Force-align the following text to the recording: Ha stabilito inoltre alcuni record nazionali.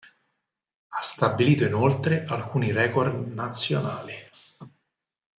Ha 0.87 0.99
stabilito 0.99 1.63
inoltre 1.63 2.25
alcuni 2.25 2.71
record 2.71 3.27
nazionali. 3.35 4.15